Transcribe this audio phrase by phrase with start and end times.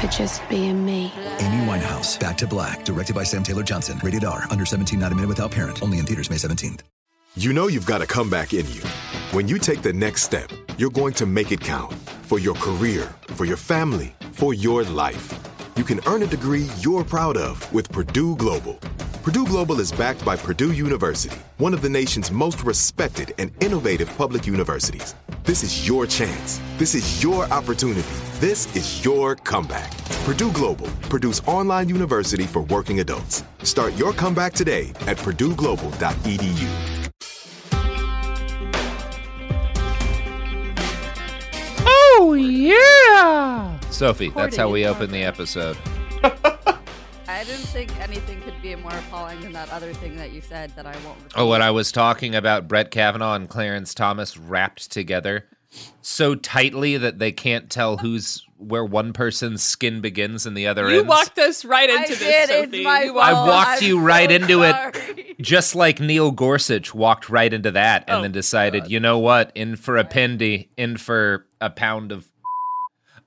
[0.00, 1.12] for just being me.
[1.40, 4.00] Amy Winehouse, Back to Black, directed by Sam Taylor Johnson.
[4.02, 5.82] Rated R, under 17, not a minute without parent.
[5.82, 6.80] Only in theaters May 17th.
[7.36, 8.82] You know you've got a comeback in you.
[9.32, 13.12] When you take the next step, you're going to make it count for your career,
[13.28, 15.32] for your family, for your life.
[15.76, 18.78] You can earn a degree you're proud of with Purdue Global.
[19.30, 24.12] Purdue Global is backed by Purdue University, one of the nation's most respected and innovative
[24.18, 25.14] public universities.
[25.44, 26.60] This is your chance.
[26.78, 28.02] This is your opportunity.
[28.40, 29.96] This is your comeback.
[30.24, 33.44] Purdue Global, Purdue's online university for working adults.
[33.62, 37.00] Start your comeback today at purdueglobal.edu.
[41.86, 43.78] Oh yeah!
[43.90, 45.76] Sophie, that's how we open the episode.
[47.40, 50.76] I didn't think anything could be more appalling than that other thing that you said
[50.76, 51.16] that I won't.
[51.22, 51.32] Repeat.
[51.36, 55.48] Oh, what I was talking about Brett Kavanaugh and Clarence Thomas wrapped together
[56.02, 60.82] so tightly that they can't tell who's where one person's skin begins and the other
[60.82, 61.02] You ends.
[61.04, 62.84] You walked us right I into this, did, it's Sophie.
[62.84, 67.30] my You I walked I'm you right so into it, just like Neil Gorsuch walked
[67.30, 70.98] right into that and Oh, then decided, you know what, in for a pindy, in
[70.98, 72.26] for a pound of.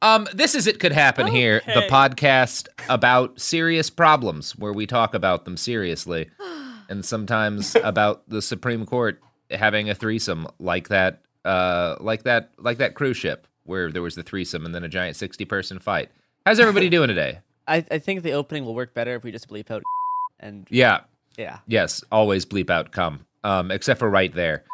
[0.04, 5.14] Um, this is it could happen here, the podcast about serious problems where we talk
[5.14, 6.30] about them seriously,
[6.90, 12.80] and sometimes about the Supreme Court having a threesome like that, uh, like that, like
[12.80, 16.12] that cruise ship where there was the threesome and then a giant sixty-person fight.
[16.46, 17.40] How's everybody doing today?
[17.70, 19.84] I, I think the opening will work better if we just bleep out
[20.42, 21.02] and Yeah,
[21.38, 21.60] yeah.
[21.66, 23.26] Yes, always bleep out come.
[23.46, 24.66] Um, except for right there.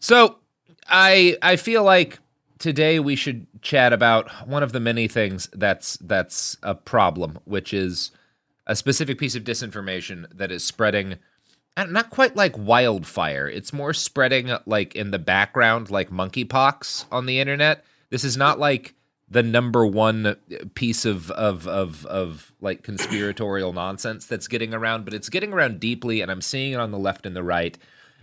[0.00, 0.38] So
[0.88, 2.18] I I feel like
[2.62, 7.74] today we should chat about one of the many things that's that's a problem, which
[7.74, 8.12] is
[8.68, 11.16] a specific piece of disinformation that is spreading
[11.76, 13.48] uh, not quite like wildfire.
[13.48, 17.84] It's more spreading like in the background like monkeypox on the internet.
[18.10, 18.94] This is not like
[19.28, 20.36] the number one
[20.74, 25.80] piece of of of of like conspiratorial nonsense that's getting around, but it's getting around
[25.80, 27.76] deeply, and I'm seeing it on the left and the right.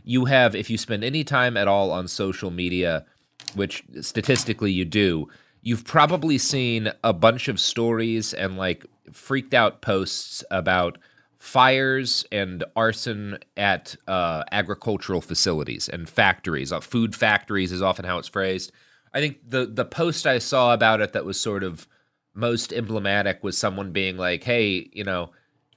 [0.06, 3.06] You have, if you spend any time at all on social media,
[3.56, 5.28] which statistically you do,
[5.62, 10.98] you've probably seen a bunch of stories and like freaked out posts about
[11.40, 16.72] fires and arson at uh, agricultural facilities and factories.
[16.72, 18.72] Uh, food factories is often how it's phrased.
[19.14, 21.88] I think the the post I saw about it that was sort of
[22.36, 25.32] most emblematic was someone being like, "Hey, you know,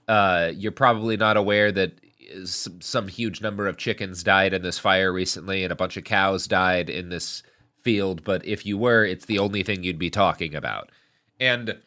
[0.08, 1.98] uh, you're probably not aware that
[2.44, 6.04] some, some huge number of chickens died in this fire recently, and a bunch of
[6.04, 7.42] cows died in this
[7.82, 8.24] field.
[8.24, 10.90] But if you were, it's the only thing you'd be talking about."
[11.40, 11.78] And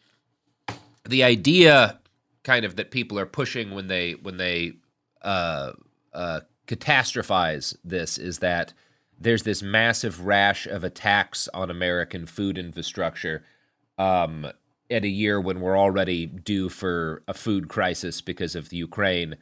[1.08, 1.98] the idea,
[2.44, 4.74] kind of, that people are pushing when they when they
[5.22, 5.72] uh,
[6.12, 8.72] uh, catastrophize this is that
[9.18, 13.44] there's this massive rash of attacks on American food infrastructure
[13.98, 14.46] um,
[14.90, 19.36] at a year when we're already due for a food crisis because of the Ukraine,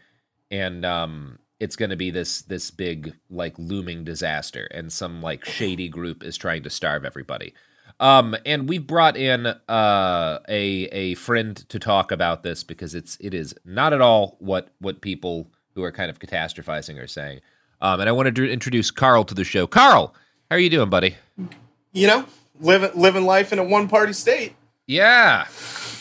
[0.51, 5.47] and um, it's going to be this this big like looming disaster and some like
[5.47, 7.55] shady group is trying to starve everybody.
[8.01, 13.17] Um, and we've brought in uh, a a friend to talk about this because it's
[13.19, 17.41] it is not at all what what people who are kind of catastrophizing are saying.
[17.81, 19.67] Um, and I wanted to introduce Carl to the show.
[19.67, 20.15] Carl,
[20.51, 21.17] how are you doing, buddy?
[21.93, 22.27] You know,
[22.61, 24.55] living living life in a one party state.
[24.87, 25.47] Yeah,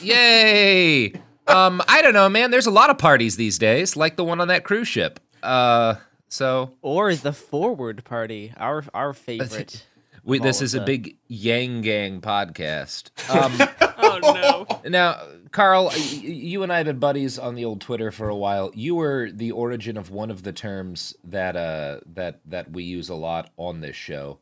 [0.01, 1.13] yay!
[1.47, 2.51] um, I don't know, man.
[2.51, 5.21] There's a lot of parties these days, like the one on that cruise ship.
[5.43, 5.95] Uh,
[6.29, 9.85] so or the Forward Party, our our favorite.
[10.25, 13.09] We, this is a big Yang Gang podcast.
[13.29, 13.57] Um,
[13.97, 14.89] oh no!
[14.89, 15.19] Now,
[15.51, 18.71] Carl, you and I have been buddies on the old Twitter for a while.
[18.73, 23.09] You were the origin of one of the terms that uh, that that we use
[23.09, 24.39] a lot on this show.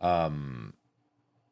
[0.00, 0.74] Um,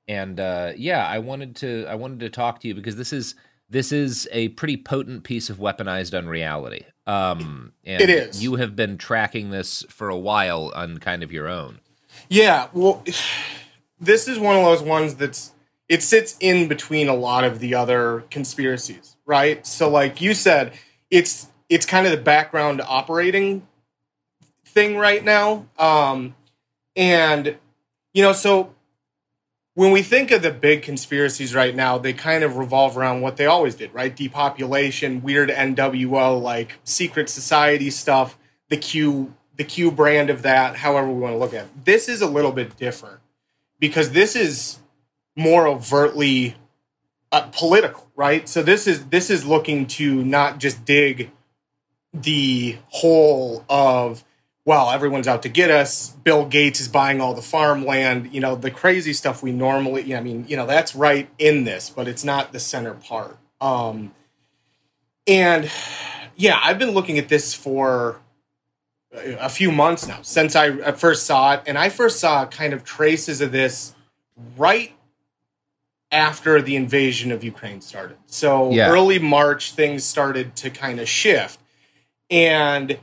[0.09, 3.35] and uh, yeah, I wanted to I wanted to talk to you because this is
[3.71, 6.85] this is a pretty potent piece of weaponized unreality.
[7.07, 8.43] Um, and It is.
[8.43, 11.81] You have been tracking this for a while on kind of your own.
[12.29, 13.05] Yeah, well,
[14.01, 15.53] this is one of those ones that's
[15.89, 19.67] it sits in between a lot of the other conspiracies, right?
[19.67, 20.73] So, like you said,
[21.11, 23.67] it's it's kind of the background operating
[24.65, 26.35] thing right now, um,
[26.97, 27.57] and
[28.13, 28.75] you know, so
[29.75, 33.37] when we think of the big conspiracies right now, they kind of revolve around what
[33.37, 34.15] they always did, right?
[34.15, 38.39] Depopulation, weird NWO, like secret society stuff,
[38.69, 41.85] the Q the Q brand of that, however we want to look at it.
[41.85, 43.21] This is a little bit different
[43.79, 44.79] because this is
[45.37, 46.55] more overtly
[47.31, 48.49] uh, political, right?
[48.49, 51.31] So this is this is looking to not just dig
[52.13, 54.25] the hole of
[54.71, 56.11] well, everyone's out to get us.
[56.23, 58.33] Bill Gates is buying all the farmland.
[58.33, 60.15] You know, the crazy stuff we normally.
[60.15, 63.37] I mean, you know, that's right in this, but it's not the center part.
[63.61, 64.15] Um,
[65.27, 65.69] and
[66.37, 68.21] yeah, I've been looking at this for
[69.13, 72.85] a few months now since I first saw it, and I first saw kind of
[72.85, 73.93] traces of this
[74.57, 74.93] right
[76.13, 78.19] after the invasion of Ukraine started.
[78.27, 78.89] So Yeah.
[78.89, 81.59] early March, things started to kind of shift,
[82.31, 83.01] and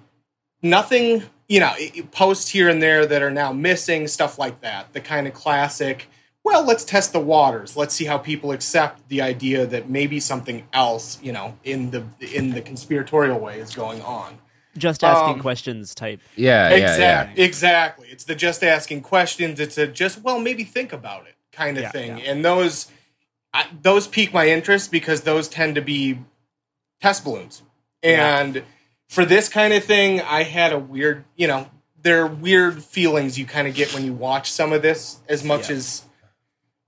[0.62, 4.62] nothing, you know, i- i- posts here and there that are now missing, stuff like
[4.62, 4.92] that.
[4.94, 6.08] The kind of classic.
[6.44, 7.76] Well, let's test the waters.
[7.76, 12.04] Let's see how people accept the idea that maybe something else, you know, in the
[12.34, 14.38] in the conspiratorial way is going on.
[14.78, 16.20] Just asking Um, questions type.
[16.36, 18.08] Yeah, yeah, exactly, exactly.
[18.10, 19.60] It's the just asking questions.
[19.60, 22.18] It's a just well, maybe think about it kind of Yeah, thing.
[22.20, 22.32] yeah.
[22.32, 22.88] And those,
[23.54, 26.20] I, those pique my interest because those tend to be
[27.02, 27.64] test balloons.
[28.04, 28.64] And
[29.10, 31.70] for this kind of thing, I had a weird, you know,
[32.02, 35.44] there are weird feelings you kind of get when you watch some of this, as
[35.44, 36.04] much as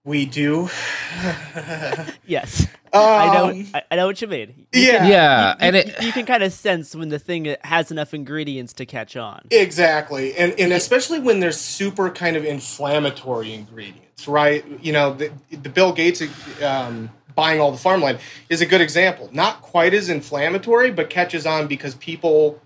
[0.05, 0.69] we do.
[2.25, 3.49] Yes, I know.
[3.49, 4.67] Um, I, I know what you mean.
[4.73, 5.07] Yeah.
[5.07, 8.13] Yeah, You, and you- it you can kind of sense when the thing has enough
[8.13, 9.41] ingredients to catch on.
[9.51, 14.63] Exactly, and and especially when there's super kind of inflammatory ingredients, right?
[14.81, 16.21] You know, the, the Bill Gates
[16.63, 18.19] um, buying all the farmland
[18.49, 19.29] is a good example.
[19.31, 22.61] Not quite as inflammatory, but catches on because people,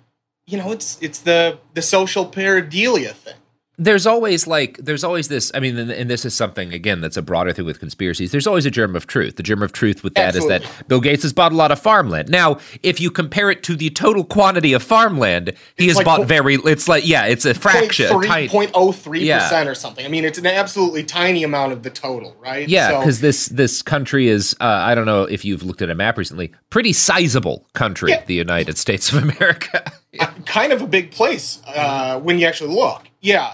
[0.47, 3.35] you know, it's it's the the social pareidolia thing.
[3.79, 7.17] There's always like there's always this i mean and, and this is something again that's
[7.17, 10.03] a broader thing with conspiracies there's always a germ of truth the germ of truth
[10.03, 10.67] with that is Absolutely.
[10.67, 13.75] that bill gates has bought a lot of farmland now if you compare it to
[13.75, 17.45] the total quantity of farmland he has like bought po- very it's like yeah it's
[17.45, 19.39] a fraction a tiny- 0.03 Yeah.
[19.39, 20.05] percent or something.
[20.05, 22.69] I mean, it's an absolutely tiny amount of the total, right?
[22.69, 25.89] yeah So- because this this country is uh, i don't know if you've looked at
[25.89, 28.23] a map recently pretty sizable country Yeah.
[28.25, 29.83] the united states of america
[30.45, 33.07] kind of a big place uh, when you actually look.
[33.21, 33.53] Yeah,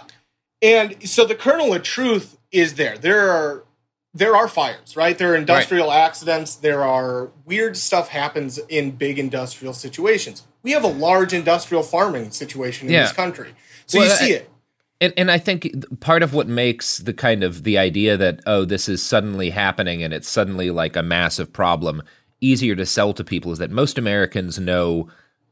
[0.61, 2.97] and so the kernel of truth is there.
[2.97, 3.63] There are
[4.13, 5.17] there are fires, right?
[5.17, 6.55] There are industrial accidents.
[6.55, 10.43] There are weird stuff happens in big industrial situations.
[10.63, 13.03] We have a large industrial farming situation in Yeah.
[13.03, 13.53] this country,
[13.85, 14.49] so Well, you see I- it.
[15.01, 15.69] And and I think
[16.01, 20.03] part of what makes the kind of the idea that oh this is suddenly happening
[20.03, 22.01] and it's suddenly like a massive problem
[22.41, 25.07] easier to sell to people is that most Americans know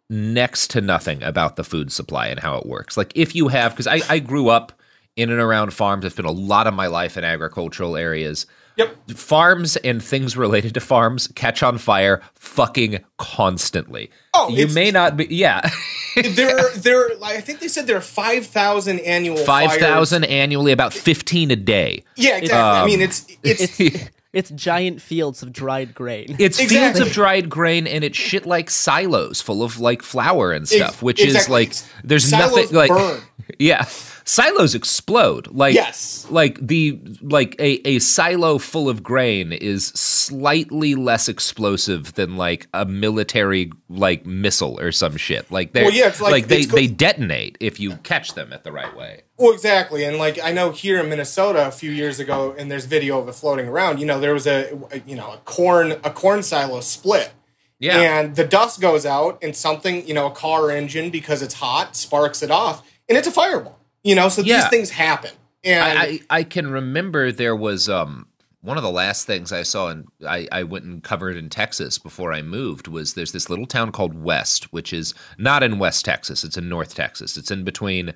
[0.10, 2.98] next to nothing about the food supply and how it works.
[2.98, 4.74] Like if you have because I, I grew up
[5.18, 6.06] in and around farms.
[6.06, 8.46] I've spent a lot of my life in agricultural areas.
[8.78, 8.96] Yep.
[9.16, 14.12] Farms and things related to farms catch on fire fucking constantly.
[14.36, 15.68] Oh, you may not be yeah.
[16.16, 17.10] there, there.
[17.24, 20.14] I think they said there are five thousand annual Five fires.
[20.14, 22.04] annually, about fifteen a day.
[22.16, 22.52] Yeah, exactly.
[22.54, 26.36] I Um, mean, it's it's It's it's giant fields of dried grain.
[26.38, 30.68] It's fields of dried grain, and it's shit like silos full of like flour and
[30.70, 33.22] stuff, which is like there's Silos nothing like burn.
[33.60, 33.86] yeah.
[34.28, 35.48] Silos explode.
[35.48, 36.28] Like Yes.
[36.30, 42.68] like the like a, a silo full of grain is slightly less explosive than like
[42.74, 45.50] a military like missile or some shit.
[45.50, 48.64] Like they Well, yeah, it's like- they it's they detonate if you catch them at
[48.64, 49.22] the right way.
[49.38, 52.86] Well, exactly, and like I know here in Minnesota a few years ago, and there's
[52.86, 54.00] video of it floating around.
[54.00, 57.32] You know, there was a, a you know a corn a corn silo split,
[57.80, 58.00] Yeah.
[58.00, 61.96] and the dust goes out, and something you know a car engine because it's hot
[61.96, 63.77] sparks it off, and it's a fireball.
[64.04, 64.62] You know, so Yeah.
[64.62, 65.32] these things happen,
[65.64, 68.28] and I, I I can remember there was um
[68.62, 71.98] one of the last things I saw and I, I went and covered in Texas
[71.98, 76.04] before I moved was there's this little town called West, which is not in West
[76.06, 77.38] Texas, it's in North Texas.
[77.38, 78.14] It's in between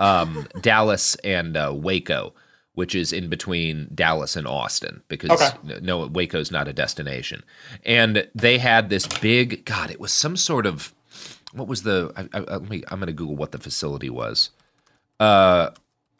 [0.00, 2.34] um, Dallas and uh, Waco,
[2.74, 5.78] which is in between Dallas and Austin because Okay.
[5.80, 7.42] no Waco's not a destination.
[7.86, 10.92] And they had this big God, it was some sort of
[11.52, 14.50] what was the I, I, let me I'm going to Google what the facility was.
[15.20, 15.70] Uh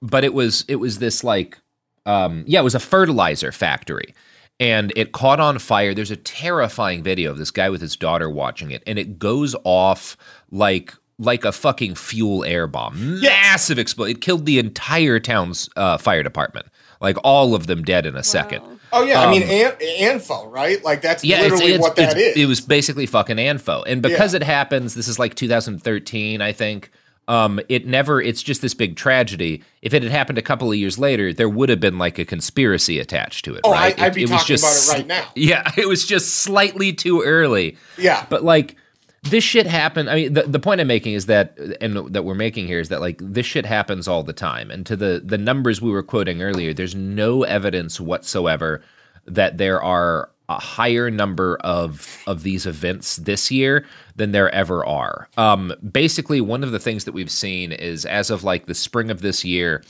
[0.02, 1.58] but it was it was this like
[2.06, 4.14] um yeah, it was a fertilizer factory.
[4.60, 5.94] And it caught on fire.
[5.94, 9.56] There's a terrifying video of this guy with his daughter watching it, and it goes
[9.64, 10.16] off
[10.52, 13.20] like like a fucking fuel air bomb.
[13.20, 14.16] Massive explosion.
[14.16, 16.66] It killed the entire town's uh, fire department.
[17.00, 18.62] Like all of them dead in a second.
[18.92, 20.82] oh yeah, I mean Um, an, Anfo, right?
[20.84, 22.42] Like that's Yeah, it's, literally it's, what that it's- is.
[22.44, 24.38] It was basically fucking Anfo, and because Yeah.
[24.38, 26.90] it happens, this is like 2013, I think.
[27.26, 28.20] Um, it never.
[28.20, 29.62] It's just this big tragedy.
[29.82, 32.24] If it had happened a couple of years later, there would have been like a
[32.24, 33.62] conspiracy attached to it.
[33.64, 33.98] Oh, right?
[33.98, 35.28] I- I'd be was talking just about it right now.
[35.34, 37.76] Yeah, it was just slightly too early.
[37.96, 38.26] Yeah.
[38.28, 38.76] but like
[39.22, 40.10] this shit happened.
[40.10, 42.90] I mean, the, the point I'm making is that, and that we're making here is
[42.90, 44.70] that like this shit happens all the time.
[44.70, 48.82] And to the the numbers we were quoting earlier, there's no evidence whatsoever
[49.26, 53.86] that there are a higher number of of these events this year
[54.16, 55.28] than there ever are.
[55.36, 59.10] Um, basically, one of the things that we've seen is as of like the spring
[59.10, 59.82] of this year,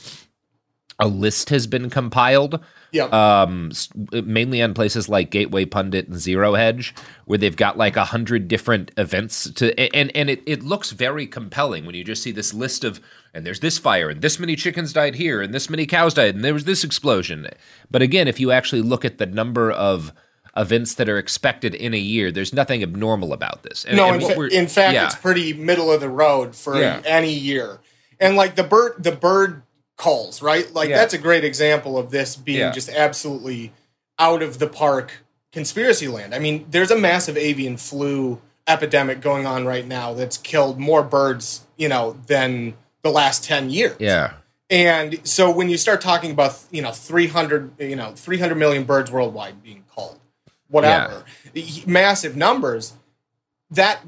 [1.00, 2.60] a list has been compiled.
[2.92, 3.12] Yep.
[3.12, 3.72] Um,
[4.12, 6.94] mainly on places like Gateway Pundit and Zero Hedge,
[7.24, 11.26] where they've got like a hundred different events to, and and it, it looks very
[11.26, 13.00] compelling when you just see this list of,
[13.34, 16.36] and there's this fire, and this many chickens died here, and this many cows died,
[16.36, 17.48] and there was this explosion.
[17.90, 20.12] But again, if you actually look at the number of
[20.56, 23.84] events that are expected in a year, there's nothing abnormal about this.
[23.84, 25.06] And, no, and in, what fa- we're- in fact, yeah.
[25.06, 27.00] it's pretty middle of the road for Yeah.
[27.04, 27.80] any year.
[28.20, 29.62] And like the bird, the bird
[29.96, 30.72] calls, right?
[30.72, 30.96] Like Yeah.
[30.98, 33.72] that's a great example of this being just absolutely
[34.18, 36.34] out of the park conspiracy land.
[36.34, 41.02] I mean, there's a massive avian flu epidemic going on right now that's killed more
[41.02, 43.96] birds, you know, than the last 10 years.
[43.98, 44.34] yeah.
[44.70, 49.10] And so when you start talking about, you know, 300, you know, 300 million birds
[49.12, 49.83] worldwide being
[50.68, 51.24] whatever,
[51.86, 52.94] massive numbers,
[53.70, 54.00] that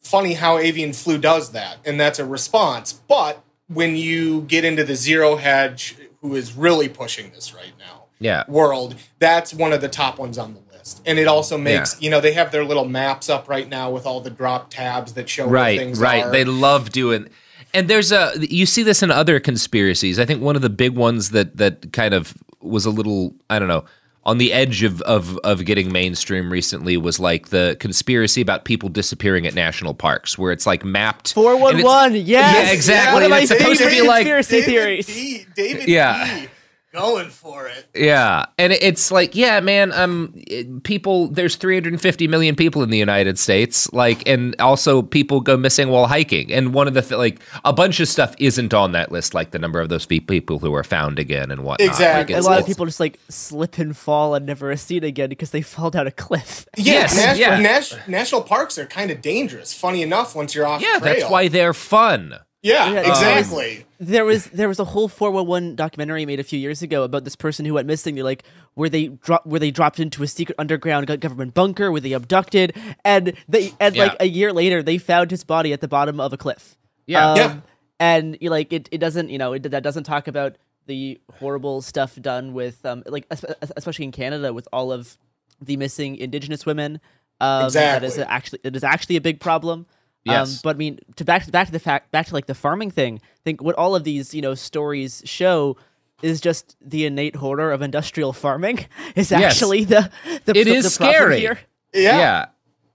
[0.00, 1.78] funny how avian flu does that.
[1.84, 2.92] And that's a response.
[2.92, 8.04] But when you get into the zero hedge, who is really pushing this right now,
[8.20, 8.44] Yeah.
[8.48, 11.02] world, that's one of the top ones on the list.
[11.04, 12.04] And it also makes, Yeah.
[12.04, 15.12] you know, they have their little maps up right now with all the drop tabs
[15.14, 16.30] that show right things right are.
[16.30, 17.28] they love doing
[17.74, 20.94] and there's a you see this in other conspiracies i think one of the big
[20.94, 23.84] ones that that kind of was a little i don't know
[24.26, 28.88] on the edge of of of getting mainstream recently was like the conspiracy about people
[28.90, 32.14] disappearing at national parks where it's like mapped Four and one it's- one.
[32.14, 32.26] Yes.
[32.66, 35.06] yeah exactly One of and my it's supposed to be like conspiracy David theories.
[35.06, 35.46] P.
[35.54, 36.40] David Yeah.
[36.40, 36.48] P.
[36.96, 37.86] going for it.
[37.94, 39.92] Yeah, and it's like, yeah, man.
[39.92, 41.28] Um, it- people.
[41.28, 43.92] There's 350 million people in the United States.
[43.92, 46.52] Like, and also people go missing while hiking.
[46.52, 49.50] And one of the th- like a bunch of stuff isn't on that list, like
[49.52, 51.80] the number of those people who are found again and whatnot.
[51.86, 52.34] Like, Exactly.
[52.34, 55.50] a lot of people just like slip and fall and never are seen again because
[55.50, 56.66] they fall down a cliff.
[56.76, 57.58] Yeah, Yes, nas- yeah.
[57.58, 59.72] nas- national parks are kind of dangerous.
[59.74, 61.14] Funny enough, once you're off Yeah, trail.
[61.14, 62.34] that's why they're fun.
[62.66, 63.84] Yeah, Yeah, exactly.
[63.98, 67.36] There was there was a whole 411 documentary made a few years ago about this
[67.36, 68.14] person who went missing.
[68.14, 68.44] They're like,
[68.74, 71.90] were they drop were they dropped into a secret underground government bunker?
[71.90, 72.76] Were they abducted?
[73.04, 74.04] And they and Yeah.
[74.04, 76.76] like a year later, they found his body at the bottom of a cliff.
[77.06, 77.30] Yeah.
[77.30, 77.56] Um, Yeah.
[77.98, 80.56] And you like it, it doesn't you know it that doesn't talk about
[80.86, 85.16] the horrible stuff done with um like es- es- especially in Canada with all of
[85.62, 87.00] the missing Indigenous women.
[87.40, 88.22] Um, That is Exactly.
[88.22, 89.86] a- actually it is actually a big problem.
[90.26, 90.62] Um, Yes.
[90.62, 92.90] but I mean, to back to back to the fact back to like the farming
[92.90, 93.20] thing.
[93.22, 95.76] I think what all of these you know stories show
[96.22, 99.42] is just the innate horror of industrial farming is Yes.
[99.54, 100.10] actually the
[100.46, 101.40] the It the, is the problem scary.
[101.40, 101.58] here.
[101.94, 102.18] Yeah.
[102.18, 102.46] yeah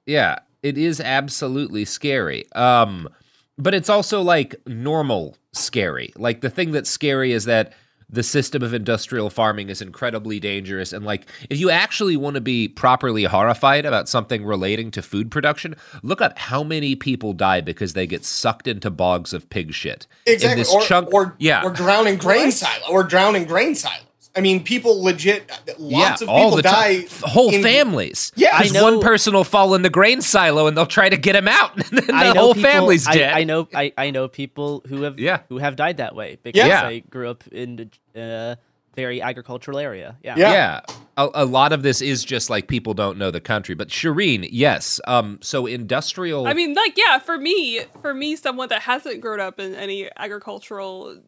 [0.06, 3.08] yeah it is absolutely scary um
[3.58, 7.74] but it's also like normal scary like the thing that's scary is that
[8.12, 12.42] the system of industrial farming is incredibly dangerous and like if you actually want to
[12.42, 17.62] be properly horrified about something relating to food production look up how many people die
[17.62, 20.52] because they get sucked into bogs of pig shit Exactly.
[20.52, 24.06] in this or, chunk or, yeah or drowning grain silo or drowning grain silos.
[24.36, 25.50] I mean, people legit.
[25.78, 27.02] Lots yeah, of all people the die.
[27.02, 27.08] time.
[27.30, 28.32] Whole in- families.
[28.36, 31.10] Yeah, I 'Cause know- one person will fall in the grain silo and they'll try
[31.10, 33.34] to get him out, and then I the know whole people- family's I, dead.
[33.34, 35.40] I know I, I know people who have Yeah.
[35.50, 36.86] who have died that way because Yeah.
[36.86, 38.58] I grew up in a
[38.96, 40.18] very agricultural area.
[40.24, 40.38] Yeah.
[40.38, 40.82] Yeah.
[41.18, 43.74] A, a lot of this is just like people don't know the country.
[43.76, 45.00] But Shireen, yes.
[45.08, 46.46] Um, so industrial.
[46.48, 50.10] I mean, like, yeah, for me, for me, someone that hasn't grown up in any
[50.18, 51.20] agricultural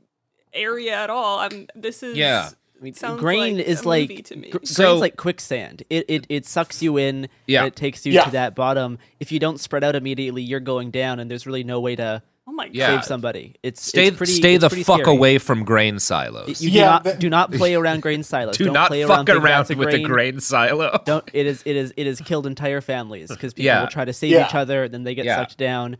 [0.53, 1.67] area at all, I'm.
[1.75, 2.49] This is Yeah.
[2.83, 4.49] I mean, sounds grain like is a like movie to me.
[4.49, 5.83] gr- So- grain's like quicksand.
[5.89, 7.29] It, it it sucks you in.
[7.47, 7.59] Yeah.
[7.59, 8.25] And it takes you Yeah.
[8.25, 8.97] to that bottom.
[9.21, 12.21] If you don't spread out immediately, you're going down, and there's really no way to
[12.45, 12.87] oh my Yeah.
[12.97, 13.55] save somebody.
[13.63, 15.15] It's stay it's pretty, stay it's the pretty fuck scary.
[15.15, 16.61] away from grain silos.
[16.61, 18.57] You do not do not play around grain silos.
[18.57, 20.05] Do Don't not play fuck around, big around with grain.
[20.05, 21.01] a grain silo.
[21.05, 21.29] Don't.
[21.31, 21.63] It is.
[21.65, 21.93] It is.
[21.95, 23.79] It has killed entire families because people Yeah.
[23.79, 24.45] will try to save Yeah.
[24.45, 25.37] each other, and then they get Yeah.
[25.37, 25.95] sucked down,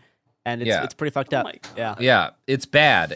[0.46, 0.84] and it's Yeah.
[0.84, 1.46] it's pretty fucked up.
[1.48, 1.96] Oh yeah.
[1.98, 3.16] Yeah, it's bad.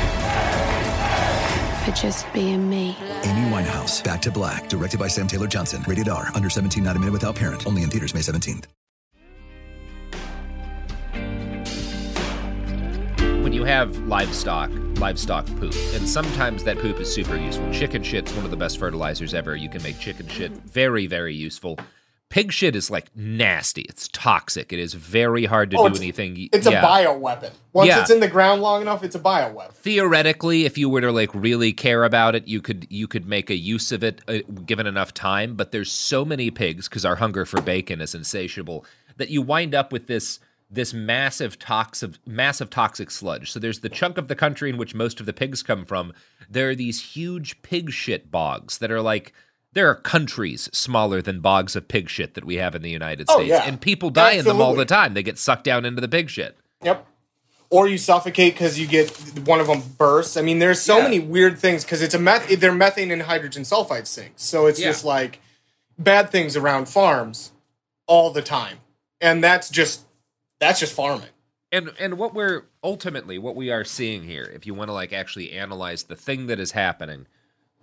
[1.83, 2.95] for just being me.
[3.23, 5.83] Amy Winehouse, Back to Black, directed by Sam Taylor Johnson.
[5.87, 7.67] Rated R, under 17, not a minute without parent.
[7.67, 8.65] Only in theaters May 17th.
[13.51, 17.69] when you have livestock, livestock poop, and sometimes that poop is super useful.
[17.73, 19.57] Chicken shit's one of the best fertilizers ever.
[19.57, 21.77] You can make chicken shit very, very useful.
[22.31, 23.81] Pig shit is like nasty.
[23.83, 24.73] It's toxic.
[24.73, 26.49] It is very hard to Oh, do anything.
[26.51, 26.79] It's yeah.
[26.79, 27.51] a bioweapon.
[27.73, 28.01] Once Yeah.
[28.01, 29.73] it's in the ground long enough, it's a bioweapon.
[29.73, 33.49] theoretically if you were to like really care about it you could you could make
[33.49, 37.17] a use of it uh, given enough time but there's so many pigs because our
[37.17, 38.85] hunger for bacon is insatiable
[39.17, 40.39] that you wind up with this
[40.69, 44.95] this massive toxic massive toxic sludge so there's the chunk of the country in which
[44.95, 46.13] most of the pigs come from
[46.49, 49.33] there are these huge pig shit bogs that are like
[49.73, 53.27] there are countries smaller than bogs of pig shit that we have in the United
[53.29, 53.63] Oh, States yeah.
[53.63, 56.29] and people die in them all the time they get sucked down into the pig
[56.29, 57.05] shit Yep.
[57.69, 59.09] Or you suffocate because you get
[59.47, 60.35] one of them bursts.
[60.35, 61.03] I mean, there's so Yeah.
[61.03, 62.49] many weird things because it's a meth.
[62.59, 64.87] They're methane and hydrogen sulfide sinks, so it's Yeah.
[64.87, 65.39] just like
[65.97, 67.51] bad things around farms
[68.07, 68.79] all the time,
[69.21, 70.01] and that's just
[70.59, 71.29] that's just farming.
[71.71, 75.13] and and what we're ultimately what we are seeing here, if you want to like
[75.13, 77.25] actually analyze the thing that is happening,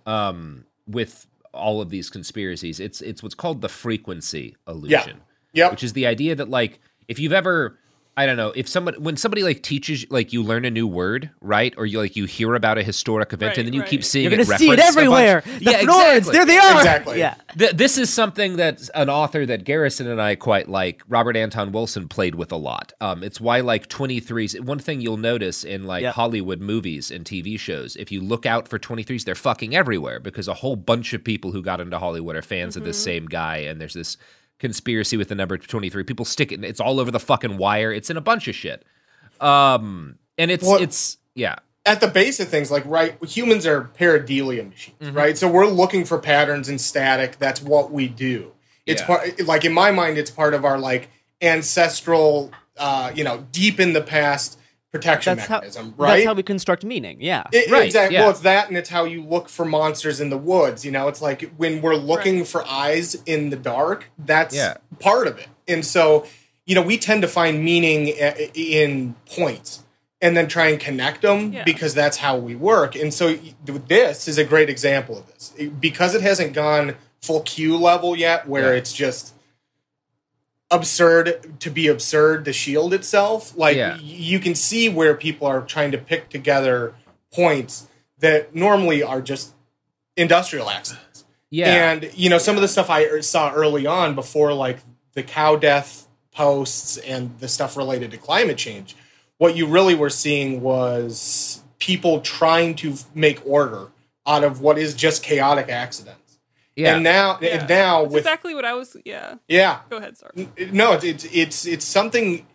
[0.05, 5.21] um, with all of these conspiracies, it's it's what's called the frequency illusion.
[5.53, 5.71] Yep.
[5.71, 7.77] Which is the idea that like if you've ever
[8.19, 11.29] I don't know if somebody when somebody like teaches like you learn a new word
[11.39, 14.25] right or you like you hear about a historic event and then you keep seeing
[14.29, 15.43] You're it gonna see it referenced a bunch- everywhere.
[15.59, 16.31] The yeah, Fnords, exactly.
[16.33, 16.77] there they are.
[16.79, 17.19] Exactly.
[17.19, 17.35] Yeah.
[17.57, 21.71] Th- this is something that an author that Garrison and I quite like, Robert Anton
[21.71, 22.91] Wilson, played with a lot.
[22.99, 24.59] Um, it's why like 23s.
[24.59, 26.15] One thing you'll notice in like Yep.
[26.15, 30.47] Hollywood movies and TV shows, if you look out for 23s, they're fucking everywhere because
[30.49, 33.57] a whole bunch of people who got into Hollywood are fans of this same guy,
[33.59, 34.17] and there's this
[34.59, 36.03] conspiracy with the number 23.
[36.03, 36.63] People stick it.
[36.63, 37.91] It's all over the fucking wire.
[37.91, 38.85] It's in a bunch of shit.
[39.39, 41.55] Um, and it's Well- it's yeah.
[41.85, 45.15] at the base of things, like right, humans are pareidolia machines, Mm-hmm.
[45.17, 45.37] right?
[45.37, 47.39] So we're looking for patterns and static.
[47.39, 48.51] That's what we do.
[48.85, 49.07] It's Yeah.
[49.07, 51.09] part, like in my mind, it's part of our like
[51.41, 54.57] ancestral, uh, you know, deep in the past
[54.91, 56.15] protection That's how, mechanism, right?
[56.15, 57.17] that's how we construct meaning.
[57.21, 57.43] Yeah.
[57.51, 58.15] It- Right, Exactly.
[58.15, 58.21] yeah.
[58.21, 60.83] Well, it's that, and it's how you look for monsters in the woods.
[60.83, 64.05] You know, it's like when we're looking for eyes in the dark.
[64.17, 64.77] That's Yeah.
[64.99, 65.47] part of it.
[65.67, 66.25] And so,
[66.65, 69.83] you know, we tend to find meaning in points
[70.21, 71.63] and then try and connect them Yeah.
[71.63, 72.95] because that's how we work.
[72.95, 77.77] And so, this is a great example of this because it hasn't gone full Q
[77.77, 78.79] level yet, where Yeah.
[78.79, 79.33] it's just
[80.71, 83.97] absurd to be absurd the shield itself like Yeah.
[83.97, 86.93] you can see where people are trying to pick together
[87.33, 87.87] points
[88.19, 89.53] that normally are just
[90.15, 91.91] industrial accidents Yeah.
[91.91, 94.79] and you know some of the stuff i er- saw early on before like
[95.13, 98.95] the cow death posts and the stuff related to climate change
[99.39, 103.87] what you really were seeing was people trying to make order
[104.27, 106.18] out of what is just chaotic accidents
[106.79, 106.95] Yeah.
[106.95, 107.59] and now Yeah.
[107.59, 108.95] and now That's with exactly what I was.
[109.05, 109.35] Yeah.
[109.47, 110.17] yeah Go ahead.
[110.17, 110.47] Sorry.
[110.71, 112.45] No it's, it's it's it's something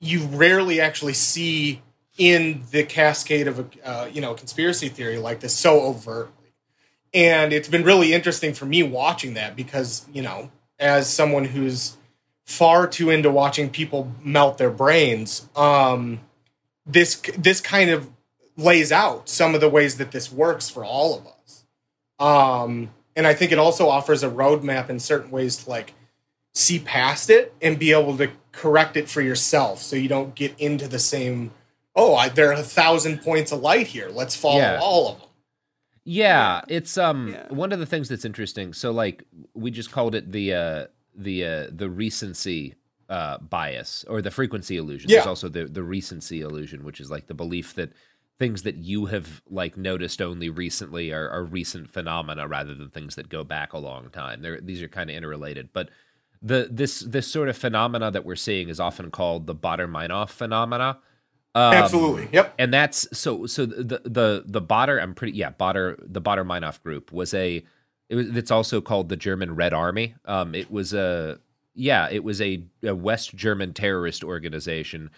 [0.00, 1.80] you rarely actually see
[2.18, 6.52] in the cascade of a uh, you know conspiracy theory like this so overtly
[7.14, 11.96] and it's been really interesting for me watching that because you know as someone who's
[12.44, 16.20] far too into watching people melt their brains um
[16.84, 18.10] this this kind of
[18.56, 21.64] lays out some of the ways that this works for all of us
[22.18, 25.94] um and i think it also offers a roadmap in certain ways to like
[26.54, 30.54] see past it and be able to correct it for yourself so you don't get
[30.58, 31.50] into the same
[31.96, 34.78] oh I, there are a thousand points of light here let's follow Yeah.
[34.82, 35.28] all of them
[36.04, 37.46] Yeah, it's um Yeah.
[37.48, 38.72] one of the things that's interesting.
[38.74, 42.74] So like we just called it the uh the uh the recency
[43.08, 45.10] uh bias or the frequency illusion.
[45.10, 45.18] Yeah.
[45.18, 47.90] There's also the the recency illusion, which is like the belief that
[48.38, 53.14] things that you have like noticed only recently are, are recent phenomena rather than things
[53.14, 54.42] that go back a long time.
[54.42, 55.90] They're these are kind of interrelated, but
[56.40, 60.98] the this this sort of phenomena that we're seeing is often called the Baader-Meinhof phenomena.
[61.54, 65.96] Um, absolutely yep and that's so so the the the Baader I'm pretty yeah Baader
[66.00, 67.62] the Baader Meinhof group was a
[68.08, 70.14] it was it's also called the German Red Army.
[70.24, 71.38] Um, it was a
[71.74, 75.10] yeah it was a, a West German terrorist organization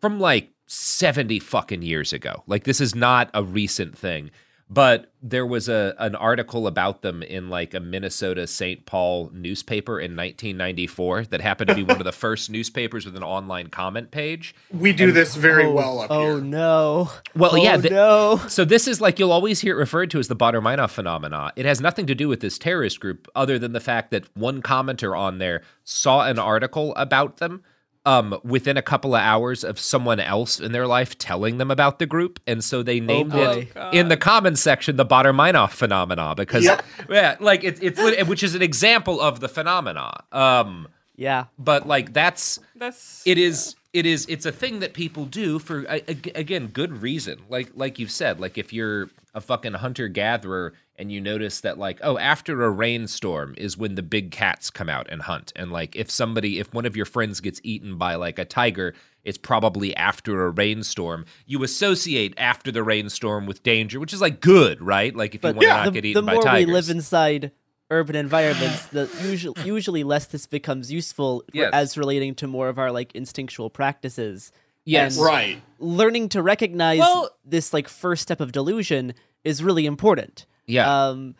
[0.00, 2.44] from like seventy fucking years ago.
[2.46, 4.30] Like this is not a recent thing,
[4.68, 8.86] but there was a an article about them in like a Minnesota St.
[8.86, 13.24] Paul newspaper in 1994 that happened to be one of the first newspapers with an
[13.24, 14.54] online comment page.
[14.70, 17.10] we do this very oh, well up oh here Oh no.
[17.34, 18.40] Well, oh, yeah, the- no.
[18.46, 21.52] So this is like you'll always hear it referred to as the Baader-Meinhof phenomena.
[21.56, 24.62] It has nothing to do with this terrorist group, other than the fact that one
[24.62, 27.64] commenter on there saw an article about them
[28.06, 31.98] um, within a couple of hours of someone else in their life telling them about
[31.98, 33.68] the group, and so they named boy.
[33.74, 36.82] it in the comments section the Baader-Meinhof phenomena because Yep.
[37.10, 40.24] yeah, like it's it's which is an example of the phenomena.
[40.32, 41.44] Um, Yeah.
[41.58, 45.84] but like that's That's it is it is it's a thing that people do for
[45.88, 47.40] again good reason.
[47.48, 51.78] Like like you've said like if you're a fucking hunter gatherer and you notice that
[51.78, 55.52] like oh after a rainstorm is when the big cats come out and hunt.
[55.56, 58.94] And like if somebody if one of your friends gets eaten by like a tiger
[59.22, 61.26] it's probably after a rainstorm.
[61.44, 65.14] You associate after the rainstorm with danger which is like good right?
[65.14, 66.66] Like if you But want to yeah, not the, get the eaten by more tigers
[66.66, 67.52] we live inside
[67.90, 71.70] urban environments, the usually usually less this becomes useful Yes.
[71.72, 74.52] as relating to more of our like instinctual practices.
[74.84, 75.16] Yes.
[75.16, 80.46] And right learning to recognize Well- this like first step of delusion is really important.
[80.66, 81.34] yeah Um,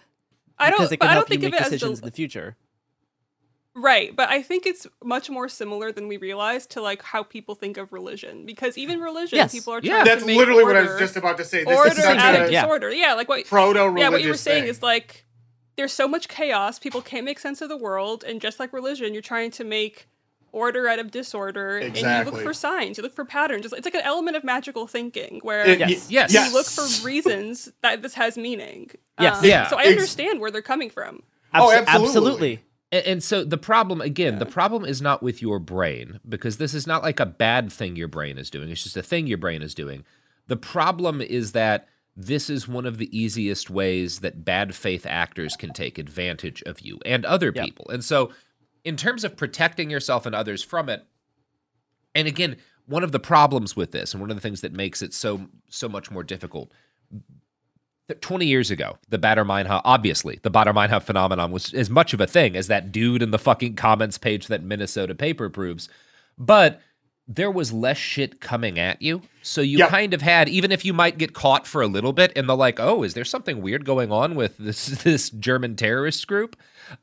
[0.58, 0.82] I don't.
[0.92, 2.14] it But can I don't think you of make it as decisions del- in the
[2.16, 2.56] future.
[3.74, 7.54] Right, but I think it's much more similar than we realize to like how people
[7.54, 8.44] think of religion.
[8.44, 9.52] Because even religion, Yes.
[9.52, 9.92] people are Yeah.
[9.92, 11.96] trying that's to make literally what i was just about to say this order is
[11.96, 12.62] such out of a yeah.
[12.62, 12.92] disorder.
[12.92, 14.70] Yeah, like what proto-religious Yeah, what you were saying thing.
[14.70, 15.24] is like
[15.80, 19.12] there's so much chaos, people can't make sense of the world, and just like religion,
[19.14, 20.08] you're trying to make
[20.52, 22.02] order out of disorder exactly.
[22.02, 24.88] and you look for signs you look for patterns it's like an element of magical
[24.88, 25.90] thinking where It- Yes.
[25.90, 26.34] y- yes.
[26.34, 28.90] you look for reasons that this has meaning
[29.20, 29.38] Yes.
[29.38, 29.68] Um, Yeah.
[29.68, 31.22] so i Ex- understand where they're coming from
[31.54, 32.64] Oh, Abso- absolutely.
[32.90, 36.74] And, and so the problem, again, the problem is not with your brain because this
[36.74, 38.68] is not like a bad thing your brain is doing.
[38.70, 40.02] It's just a thing your brain is doing.
[40.48, 41.86] The problem is that
[42.26, 46.80] this is one of the easiest ways that bad faith actors can take advantage of
[46.80, 47.88] you and other people.
[47.90, 48.30] And so,
[48.84, 51.04] in terms of protecting yourself and others from it,
[52.14, 52.56] and again,
[52.86, 55.46] one of the problems with this, and one of the things that makes it so
[55.68, 56.72] so much more difficult,
[58.08, 62.12] th- 20 years ago, the Baader Meinhof, obviously, the Baader Meinhof phenomenon was as much
[62.12, 65.88] of a thing as that dude in the fucking comments page that Minnesota paper proves.
[66.36, 66.80] But
[67.28, 69.22] there was less shit coming at you.
[69.42, 72.32] So you kind of had, even if you might get caught for a little bit
[72.32, 76.26] in the like, oh, is there something weird going on with this this German terrorist
[76.26, 76.56] group?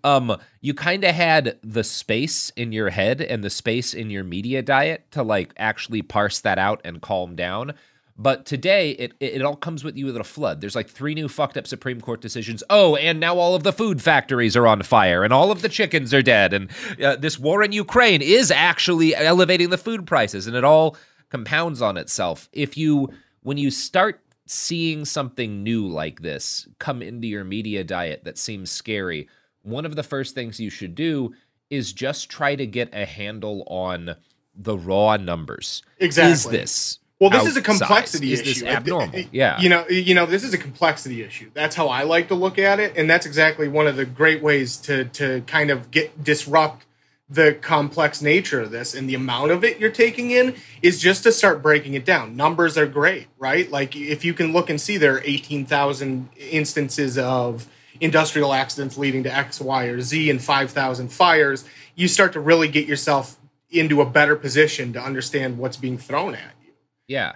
[0.03, 4.23] Um, you kind of had the space in your head and the space in your
[4.23, 7.73] media diet to like actually parse that out and calm down.
[8.19, 10.59] But today, it, it all comes with you with a flood.
[10.59, 12.63] There's like three new fucked up Supreme Court decisions.
[12.67, 15.69] Oh, and now all of the food factories are on fire, and all of the
[15.69, 20.47] chickens are dead, and uh, this war in Ukraine is actually elevating the food prices,
[20.47, 20.97] and it all
[21.29, 22.49] compounds on itself.
[22.53, 23.09] If you,
[23.41, 28.71] when you start seeing something new like this come into your media diet that seems
[28.71, 29.27] scary,
[29.61, 31.35] one of the first things you should do
[31.69, 34.15] is just try to get a handle on
[34.55, 35.83] the raw numbers.
[35.99, 36.31] Exactly.
[36.31, 38.53] Is this Well, this is a complexity is issue.
[38.53, 39.23] this abnormal?
[39.31, 39.59] Yeah.
[39.59, 41.49] You know, you know, this is a complexity issue.
[41.53, 44.41] That's how I like to look at it, and that's exactly one of the great
[44.41, 46.85] ways to to kind of get disrupt
[47.29, 51.23] the complex nature of this and the amount of it you're taking in is just
[51.23, 52.37] to start breaking it down.
[52.37, 53.69] Numbers are great, right?
[53.69, 57.67] Like if you can look and see there are 18,000 instances of
[57.99, 62.69] industrial accidents leading to X, Y, or Z and 5,000 fires, you start to really
[62.69, 63.37] get yourself
[63.69, 66.53] into a better position to understand what's being thrown at.
[67.07, 67.35] Yeah.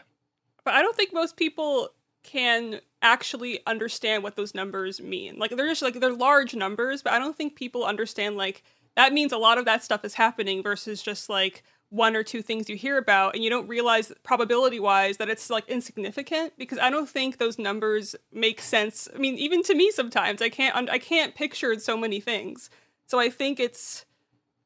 [0.64, 1.90] But I don't think most people
[2.24, 5.38] can actually understand what those numbers mean.
[5.40, 8.64] Like they're just like they're large numbers, but I don't think people understand like
[8.96, 12.42] that means a lot of that stuff is happening versus just like one or two
[12.42, 16.80] things you hear about and you don't realize probability wise that it's like insignificant because
[16.80, 19.10] I don't think those numbers make sense.
[19.14, 22.70] I mean, even to me sometimes I can't I can't picture so many things.
[23.08, 24.06] So I think it's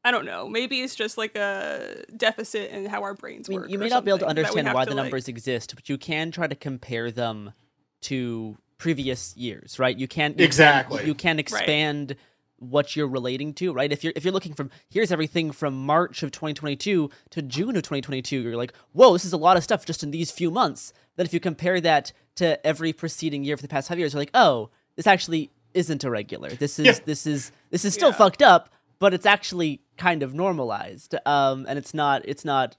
[0.06, 0.48] I don't know.
[0.48, 3.70] Maybe it's just like a deficit in how our brains I mean, work.
[3.72, 5.28] you may not be able to something that we understand why to, the like- numbers
[5.28, 7.52] exist, but you can try to compare them
[8.02, 9.98] to previous years, right?
[9.98, 11.06] You can you can- Exactly.
[11.06, 12.16] you can expand
[12.58, 13.92] what you're relating to, right?
[13.92, 17.84] If you're if you're looking from here's everything from March of 2022 to June of
[17.84, 20.94] 2022, you're like, whoa, this is a lot of stuff just in these few months.
[21.16, 24.22] Then if you compare that to every preceding year for the past five years, you're
[24.22, 26.50] like, oh, this actually isn't irregular.
[26.50, 26.94] This is Yeah.
[27.06, 31.16] this is this is still fucked up, but it's actually kind of normalized.
[31.26, 32.76] Um, and it's not it's not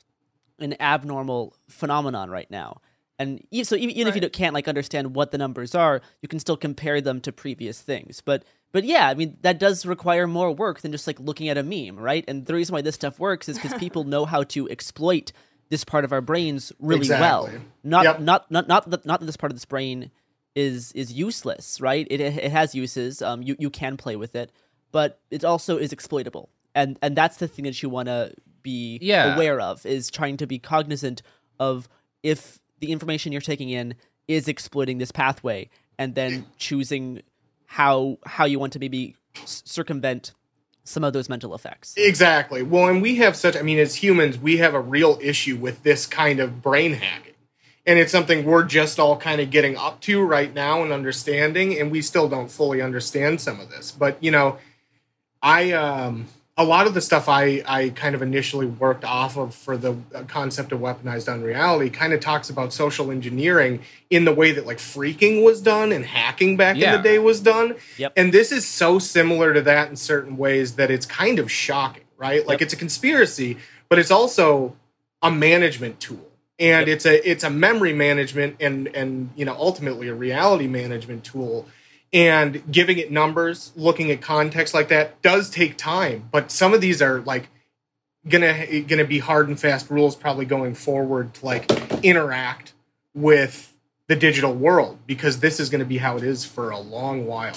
[0.58, 2.80] an abnormal phenomenon right now.
[3.18, 6.38] And so even, even if you can't like understand what the numbers are, you can
[6.38, 8.20] still compare them to previous things.
[8.20, 11.56] But but yeah, I mean that does require more work than just like looking at
[11.56, 12.24] a meme, right?
[12.28, 15.32] And the reason why this stuff works is because people know how to exploit
[15.68, 17.50] this part of our brains really well.
[17.82, 18.20] Not Yep.
[18.20, 20.10] not not not that not that this part of this brain
[20.54, 22.06] is is useless, right?
[22.10, 23.22] It it has uses.
[23.22, 24.52] Um, you you can play with it,
[24.92, 28.98] but it also is exploitable, and and that's the thing that you want to be
[29.02, 29.34] Yeah.
[29.34, 31.22] aware of is trying to be cognizant
[31.58, 31.88] of
[32.22, 33.94] if the information you're taking in
[34.28, 37.22] is exploiting this pathway, and then choosing
[37.66, 40.32] how how you want to maybe circumvent
[40.84, 41.94] some of those mental effects.
[41.96, 42.62] Exactly.
[42.62, 45.82] Well, and we have such, I mean, as humans, we have a real issue with
[45.82, 47.32] this kind of brain hacking.
[47.84, 51.76] And it's something we're just all kind of getting up to right now and understanding,
[51.78, 53.90] and we still don't fully understand some of this.
[53.90, 54.58] But, you know,
[55.42, 56.26] I, um,
[56.58, 59.96] a lot of the stuff I, I kind of initially worked off of for the
[60.14, 64.66] uh, concept of weaponized unreality kind of talks about social engineering in the way that
[64.66, 67.74] like phreaking was done and hacking back in the day was done.
[67.98, 68.14] Yep.
[68.16, 72.04] And this is so similar to that in certain ways that it's kind of shocking,
[72.16, 72.46] right?
[72.46, 73.58] Like it's a conspiracy,
[73.90, 74.76] but it's also
[75.20, 76.30] a management tool.
[76.58, 81.22] And it's a it's a memory management and and you know ultimately a reality management
[81.22, 81.66] tool.
[82.16, 86.80] And giving it numbers, looking at context like that does take time, but some of
[86.80, 87.48] these are like
[88.26, 91.70] gonna gonna be hard and fast rules probably going forward to like
[92.02, 92.72] interact
[93.14, 93.74] with
[94.08, 97.26] the digital world because this is going to be how it is for a long
[97.26, 97.56] while.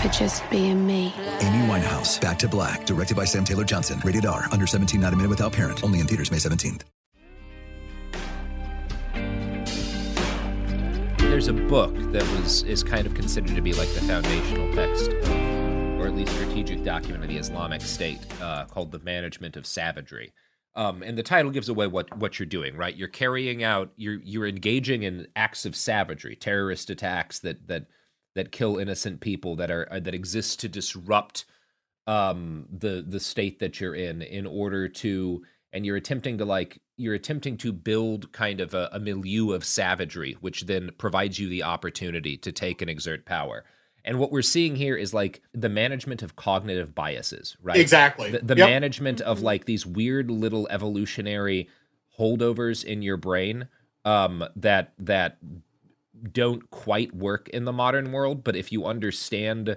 [0.00, 1.14] for just being me.
[1.40, 4.00] Amy Winehouse, Back to Black, directed by Sam Taylor Johnson.
[4.02, 5.84] Rated R, under 17, not a minute without parent.
[5.84, 6.82] Only in theaters May 17th.
[11.18, 15.10] There's a book that was is kind of considered to be like the foundational text,
[16.00, 20.32] or at least strategic document of the Islamic State, uh, called "The Management of Savagery."
[20.74, 22.94] Um, and the title gives away what what you're doing, right?
[22.94, 27.86] You're carrying out, you're you're engaging in acts of savagery, terrorist attacks that that
[28.34, 31.44] that kill innocent people that are uh, that exist to disrupt
[32.06, 36.80] um, the the state that you're in in order to and you're attempting to like
[36.96, 41.48] you're attempting to build kind of a, a milieu of savagery which then provides you
[41.48, 43.64] the opportunity to take and exert power
[44.04, 48.30] and what we're seeing here is like the management of cognitive biases right Exactly.
[48.32, 48.68] the, the Yep.
[48.68, 51.68] management of like these weird little evolutionary
[52.18, 53.68] holdovers in your brain
[54.04, 55.38] um that that
[56.32, 59.76] don't quite work in the modern world but if you understand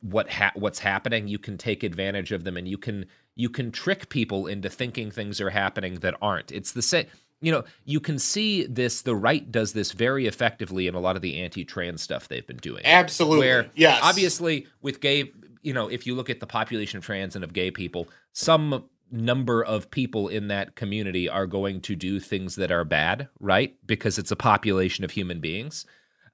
[0.00, 3.70] what ha- what's happening you can take advantage of them and you can you can
[3.70, 7.06] trick people into thinking things are happening that aren't it's the same
[7.40, 11.14] you know you can see this the right does this very effectively in a lot
[11.16, 13.38] of the anti-trans stuff they've been doing Absolutely.
[13.38, 14.00] where Yes.
[14.02, 15.30] obviously with gay
[15.62, 18.84] you know if you look at the population of trans and of gay people some
[19.10, 23.76] number of people in that community are going to do things that are bad right?
[23.86, 25.86] Because it's a population of human beings.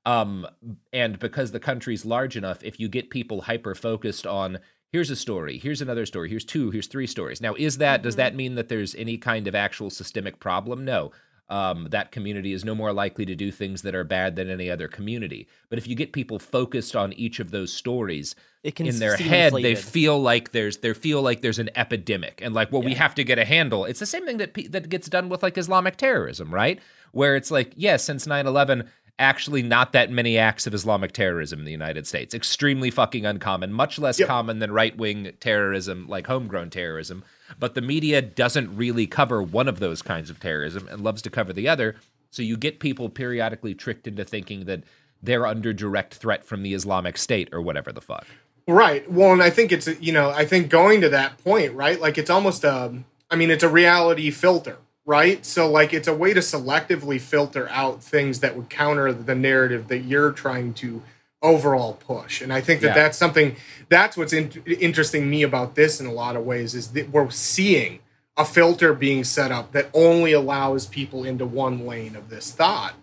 [0.07, 0.47] Um
[0.93, 4.59] and because the country's large enough if you get people hyper focused on
[4.93, 7.41] here's a story here's another story here's two here's three stories.
[7.41, 10.85] Now is that does that mean that there's any kind of actual systemic problem?
[10.85, 11.13] No
[11.55, 14.69] um, that community is no more likely to do things that are bad than any
[14.69, 15.47] other community.
[15.69, 19.17] But if you get people focused on each of those stories It can in their
[19.17, 22.95] head they feel like there's they feel like there's an epidemic and like well we
[22.95, 23.85] have to get a handle.
[23.85, 26.81] It's the same thing that that gets done with like islamic terrorism right?
[27.13, 31.65] Where it's like yes since 9-11 actually not that many acts of islamic terrorism in
[31.65, 37.25] the united states extremely fucking uncommon much less common than right-wing terrorism like homegrown terrorism
[37.59, 41.31] but the media doesn't really cover one of those kinds of terrorism and loves to
[41.31, 41.95] cover the other
[42.31, 44.83] so you get people periodically tricked into thinking that
[45.23, 48.27] they're under direct threat from the islamic state or whatever the fuck
[48.67, 49.11] Right.
[49.11, 52.01] Well, and I think it's you know I think going to that point, right?
[52.01, 52.95] Like it's almost a,
[53.31, 55.45] I mean, it's a reality filter, right?
[55.45, 59.89] So like it's a way to selectively filter out things that would counter the narrative
[59.89, 61.03] that you're trying to
[61.43, 62.41] overall push.
[62.41, 62.95] And I think that Yeah.
[62.95, 63.57] that's something
[63.91, 67.31] that's what's in, interesting me about this in a lot of ways is that we're
[67.31, 68.01] seeing
[68.37, 72.95] a filter being set up that only allows people into one lane of this thought.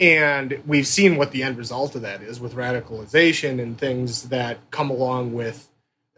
[0.00, 4.58] And we've seen what the end result of that is with radicalization and things that
[4.70, 5.68] come along with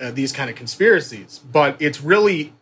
[0.00, 1.40] uh, these kind of conspiracies.
[1.52, 2.54] But it's really,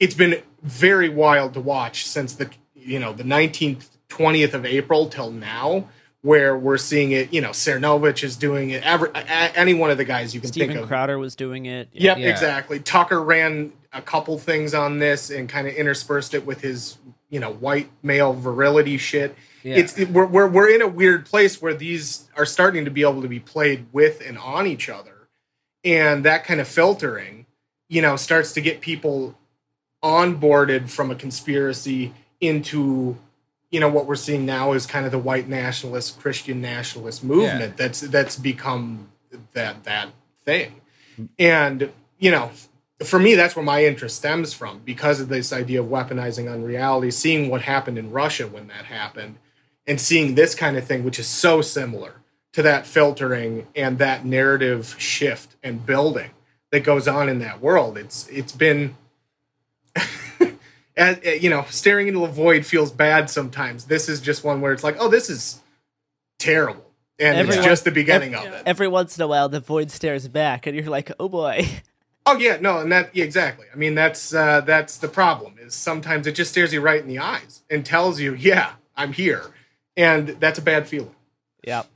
[0.00, 5.08] it's been very wild to watch since the, you know, the 19th, 20th of April
[5.08, 5.88] till now,
[6.22, 8.82] where we're seeing it, you know, Cernovich is doing it.
[8.82, 10.88] Every, any one of the guys you can Steven think of.
[10.88, 11.88] Crowder was doing it.
[11.92, 12.28] Yep, Yeah.
[12.28, 12.80] exactly.
[12.80, 16.98] Tucker ran a couple things on this and kind of interspersed it with his,
[17.30, 19.36] you know, white male virility shit.
[19.62, 19.76] Yeah.
[19.76, 23.02] It's it, we're, we're we're in a weird place where these are starting to be
[23.02, 25.28] able to be played with and on each other,
[25.84, 27.46] and that kind of filtering,
[27.88, 29.36] you know, starts to get people
[30.02, 33.16] onboarded from a conspiracy into
[33.70, 37.76] you know what we're seeing now is kind of the white nationalist christian nationalist movement
[37.76, 39.08] that's that's become
[39.52, 40.08] that that
[40.44, 40.80] thing.
[41.38, 42.52] And you know
[43.04, 47.10] for me that's where my interest stems from because of this idea of weaponizing unreality
[47.10, 49.36] seeing what happened in russia when that happened
[49.86, 52.14] and seeing this kind of thing which is so similar
[52.52, 56.30] to that filtering and that narrative shift and building
[56.70, 57.96] that goes on in that world.
[57.96, 58.96] It's it's been
[60.98, 63.84] and, uh, you know, staring into a void feels bad sometimes.
[63.84, 65.60] This is just one where it's like, oh, this is
[66.38, 66.84] terrible,
[67.18, 68.62] and it's just the beginning ev- of it.
[68.66, 71.66] Every once in a while, the void stares back, and you're like, "Oh boy."
[72.26, 73.64] Oh yeah, no, and that yeah, exactly.
[73.72, 75.54] I mean, that's uh, that's the problem.
[75.58, 79.14] Is sometimes it just stares you right in the eyes and tells you, yeah, I'm
[79.14, 79.46] here,
[79.96, 81.14] and that's a bad feeling.
[81.64, 81.86] Yep.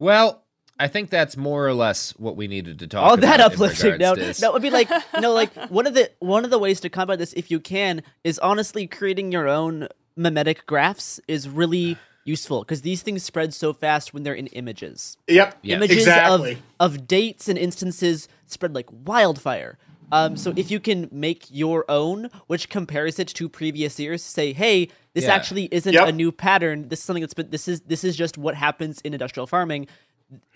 [0.00, 0.42] Well,
[0.80, 3.20] I think that's more or less what we needed to talk All about.
[3.22, 3.98] that in uplifting.
[3.98, 4.88] No, regards to no, it'd be like
[5.20, 8.02] no, like one of the one of the ways to combat this, if you can,
[8.24, 13.72] is honestly creating your own mimetic graphs is really useful because these things spread so
[13.72, 15.16] fast when they're in images.
[15.28, 16.58] Yep, images exactly.
[16.78, 19.78] of of dates and instances spread like wildfire.
[20.10, 24.54] Um, so if you can make your own, which compares it to previous years, say,
[24.54, 25.34] hey, this Yeah.
[25.34, 26.08] actually isn't Yep.
[26.08, 26.88] a new pattern.
[26.88, 29.86] This is something that's been this is this is just what happens in industrial farming.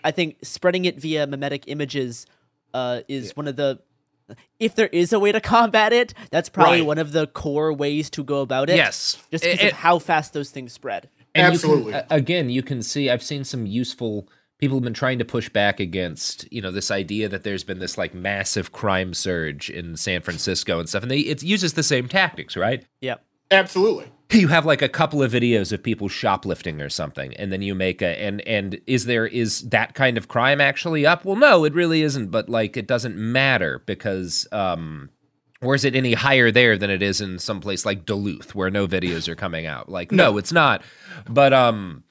[0.03, 2.25] I think spreading it via mimetic images
[2.73, 3.79] uh, is one of the
[4.59, 6.87] if there is a way to combat it, that's probably Right.
[6.87, 8.77] one of the core ways to go about it.
[8.77, 9.17] Yes.
[9.31, 11.09] just because of how fast those things spread.
[11.35, 14.27] And you can- again, you can see I've seen some useful
[14.59, 17.79] people have been trying to push back against, you know, this idea that there's been
[17.79, 21.01] this like massive crime surge in San Francisco and stuff.
[21.03, 22.85] And they it uses the same tactics, right?
[23.01, 23.23] Yep.
[23.53, 24.07] Absolutely.
[24.31, 27.75] You have like a couple of videos of people shoplifting or something, and then you
[27.75, 31.23] make a and and is there is that kind of crime actually up?
[31.23, 35.11] Well, no, it really isn't, but like it doesn't matter because um
[35.61, 38.71] or is it any higher there than it is in some place like Duluth where
[38.71, 39.87] no videos are coming out?
[39.87, 40.81] Like, no, it's not.
[41.29, 42.03] But um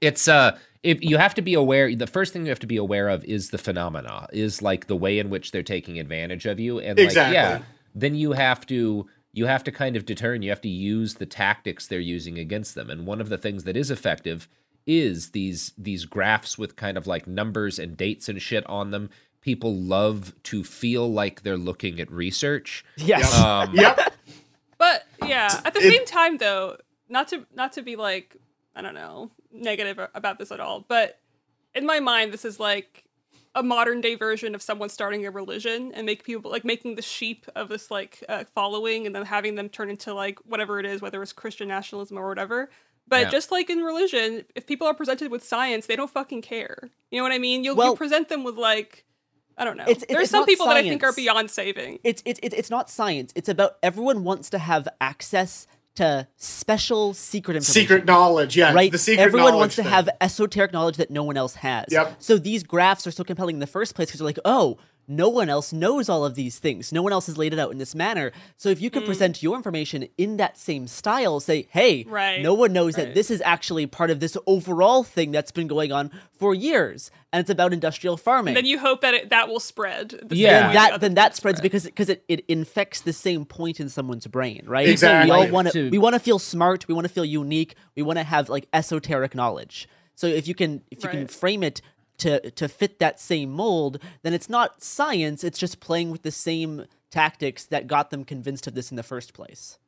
[0.00, 2.76] it's uh if you have to be aware the first thing you have to be
[2.76, 6.58] aware of is the phenomena, is like the way in which they're taking advantage of
[6.58, 6.80] you.
[6.80, 7.66] And like, yeah, Exactly.
[7.94, 11.14] then you have to you have to kind of deter and you have to use
[11.14, 12.88] the tactics they're using against them.
[12.88, 14.48] And one of the things that is effective
[14.86, 19.10] is these these graphs with kind of like numbers and dates and shit on them.
[19.40, 22.84] People love to feel like they're looking at research.
[22.96, 23.38] Yes.
[23.38, 23.74] Um,
[24.78, 26.76] But yeah, at the It- same time though,
[27.08, 28.36] not to not to be like
[28.76, 31.18] I don't know negative about this at all, but
[31.74, 33.04] in my mind, this is like
[33.54, 37.02] a modern day version of someone starting a religion and make people like making the
[37.02, 40.86] sheep of this like uh, following and then having them turn into like whatever it
[40.86, 42.70] is, whether it's Christian nationalism or whatever.
[43.06, 43.30] But Yeah.
[43.30, 46.90] just like in religion, if people are presented with science, they don't fucking care.
[47.10, 47.62] You know what I mean?
[47.64, 49.04] You'll Well- you present them with like
[49.56, 49.84] I don't know.
[49.84, 52.00] It's- it's- There's it's some not people that I think are beyond saving.
[52.02, 53.32] It's it's it's it's not science.
[53.36, 57.82] It's about everyone wants to have access to special secret information.
[57.82, 58.90] Secret knowledge, yeah, right.
[58.90, 59.90] the secret everyone wants to thing.
[59.90, 61.86] have esoteric knowledge that no one else has.
[61.90, 62.16] Yep.
[62.18, 65.28] So these graphs are so compelling in the first place because they're like, oh, no
[65.28, 66.92] one else knows all of these things.
[66.92, 68.32] No one else has laid it out in this manner.
[68.56, 68.94] So if you Mm.
[68.94, 73.06] can present your information in that same style, say, hey, Right, no one knows right.
[73.06, 77.10] that this is actually part of this overall thing that's been going on for years,
[77.32, 78.54] and it's about industrial farming.
[78.54, 80.10] then you hope that it, that will spread.
[80.22, 83.80] the same Then that then that spreads because because it, it infects the same point
[83.80, 84.88] in someone's brain, right?
[84.88, 85.30] Exactly.
[85.30, 87.74] We all want to To- we want to feel smart, we want to feel unique,
[87.96, 89.88] we want to have like esoteric knowledge.
[90.16, 91.80] So if you can if you can frame it
[92.18, 96.30] to to fit that same mold, then it's not science, it's just playing with the
[96.30, 99.78] same tactics that got them convinced of this in the first place.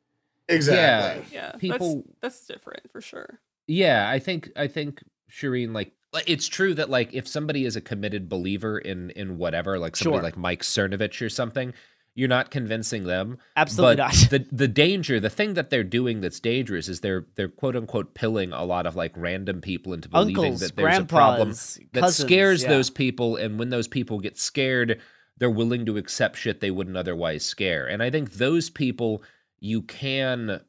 [0.49, 1.25] Exactly.
[1.31, 3.39] Yeah, People- that's, that's different for sure.
[3.67, 5.91] Yeah, I think I think Shireen like
[6.25, 10.17] it's true that like if somebody is a committed believer in in whatever, like somebody
[10.19, 10.23] Sure.
[10.23, 11.73] like Mike Cernovich or something,
[12.17, 13.37] you're not convincing them.
[13.55, 14.15] Absolutely but not.
[14.31, 18.15] The the danger, the thing that they're doing that's dangerous is they're they're quote unquote
[18.15, 22.01] pilling a lot of like random people into believing Uncles, that there's a problem that
[22.01, 22.69] cousins, scares yeah.
[22.69, 24.99] those people, and when those people get scared,
[25.37, 27.85] they're willing to accept shit they wouldn't otherwise scare.
[27.85, 29.21] And I think those people
[29.59, 30.61] you can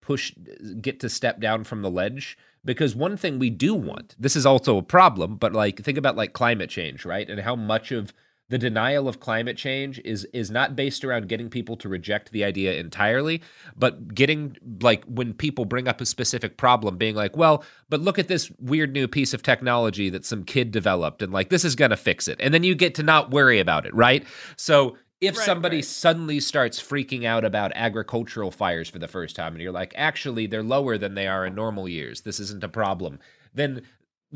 [0.00, 0.32] push
[0.80, 4.46] get to step down from the ledge because one thing we do want this is
[4.46, 8.12] also a problem but like think about like climate change right and how much of
[8.48, 12.44] the denial of climate change is is not based around getting people to reject the
[12.44, 13.42] idea entirely
[13.76, 18.18] but getting like when people bring up a specific problem being like well but look
[18.18, 21.74] at this weird new piece of technology that some kid developed and like this is
[21.74, 22.40] going to fix it.
[22.40, 24.24] And then you get to not worry about it right?
[24.56, 25.84] So if Right, somebody right.
[25.84, 30.46] suddenly starts freaking out about agricultural fires for the first time and you're like actually
[30.46, 32.22] they're lower than they are in normal years.
[32.22, 33.18] This isn't a problem
[33.54, 33.82] then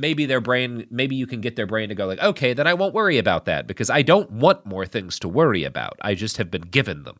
[0.01, 2.75] maybe their brain maybe you can get their brain to go like okay then i
[2.75, 6.37] won't worry about that because i don't want more things to worry about i just
[6.39, 7.17] have been given them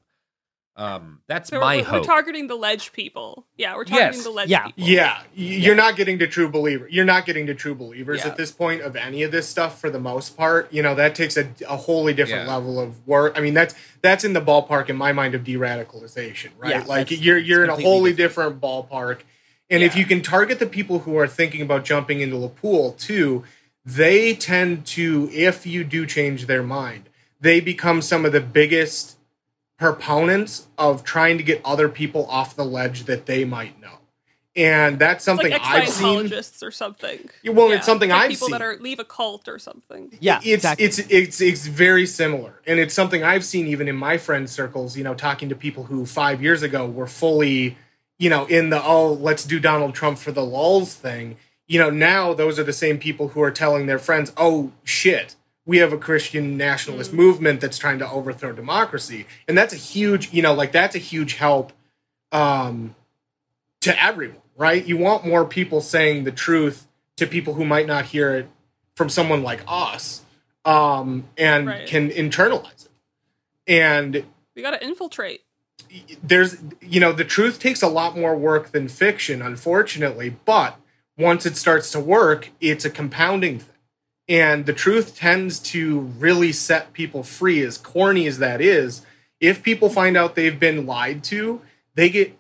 [0.77, 3.45] um that's So my we're, hope we're targeting the ledge people.
[3.57, 4.25] Yeah, we're targeting Yes.
[4.25, 4.67] the ledge Yeah.
[4.67, 4.85] people.
[4.85, 6.87] Yeah, y- you're not getting to true believer.
[6.89, 8.29] You're not getting to true believers Yeah.
[8.31, 10.73] at this point of any of this stuff for the most part.
[10.73, 12.55] You know that takes a, a wholly different Yeah.
[12.55, 13.37] level of work.
[13.37, 16.71] I mean that's that's in the ballpark in my mind of de-radicalization, right?
[16.71, 19.19] Yeah, like you're you're in a completely wholly different, ballpark.
[19.71, 22.93] And if you can target the people who are thinking about jumping into the pool
[22.93, 23.45] too,
[23.85, 27.09] they tend to, if you do change their mind,
[27.41, 29.17] they become some of the biggest
[29.79, 33.89] proponents of trying to get other people off the ledge that they might know.
[34.57, 36.27] And that's It's something like I've seen.
[36.27, 37.31] ex-Scientologists or something.
[37.43, 38.37] Yeah, well, it's something like I've seen.
[38.37, 38.53] people seen.
[38.53, 40.13] that are leave a cult or something.
[40.21, 40.85] Yeah, it's exactly.
[40.87, 44.97] it's it's it's very similar, and it's something I've seen even in my friend circles.
[44.97, 47.79] You know, talking to people who five years ago were fully,
[48.21, 51.37] you know, in the oh let's do Donald Trump for the lulls thing.
[51.67, 55.35] You know, now those are the same people who are telling their friends, oh shit,
[55.65, 60.33] we have a Christian nationalist movement that's trying to overthrow democracy, and that's a huge,
[60.33, 61.73] you know, like that's a huge help
[62.33, 62.95] um,
[63.81, 64.85] to everyone, right?
[64.85, 68.49] You want more people saying the truth to people who might not hear it
[68.97, 70.23] from someone like us
[70.65, 71.87] um, and Right.
[71.87, 72.91] can internalize it.
[73.67, 75.43] And We got to infiltrate.
[76.23, 80.37] There's, you know, the truth takes a lot more work than fiction, unfortunately.
[80.45, 80.77] But
[81.19, 83.67] once it starts to work, it's a compounding thing.
[84.29, 89.05] And the truth tends to really set people free, as corny as that is.
[89.41, 91.61] If people find out they've been lied to,
[91.95, 92.39] they get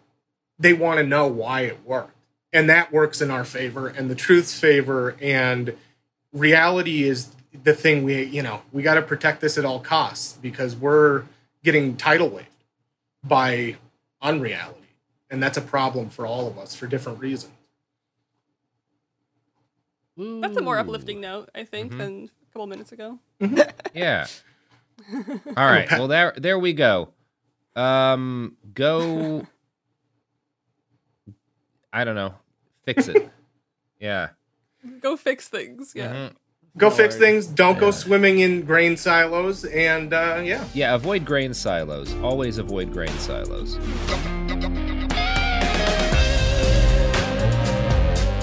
[0.58, 2.14] they want to know why it worked.
[2.52, 5.16] And that works in our favor and the truth's favor.
[5.20, 5.76] And
[6.32, 7.30] reality is
[7.64, 11.24] the thing we, you know, we got to protect this at all costs because we're
[11.64, 12.49] getting tidal waved
[13.24, 13.76] by
[14.22, 14.76] unreality.
[15.30, 17.52] And that's a problem for all of us for different reasons.
[20.16, 21.98] That's a more uplifting note, I think, Mhm.
[21.98, 23.18] than a couple minutes ago.
[23.94, 24.26] yeah
[25.56, 27.08] all right well there there we go
[27.74, 29.46] um go
[31.90, 32.34] i don't know
[32.84, 33.30] fix it
[34.00, 34.30] yeah
[35.00, 35.92] Go fix things.
[35.94, 36.12] Yeah.
[36.12, 36.32] Mhm.
[36.76, 37.46] Go fix things.
[37.46, 39.64] Don't go swimming in grain silos.
[39.64, 40.64] And uh, yeah.
[40.72, 42.14] Yeah, avoid grain silos.
[42.16, 43.76] Always avoid grain silos.